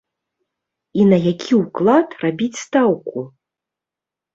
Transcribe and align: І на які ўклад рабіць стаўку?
І 1.01 1.05
на 1.11 1.19
які 1.33 1.51
ўклад 1.61 2.19
рабіць 2.27 2.51
стаўку? 2.65 3.29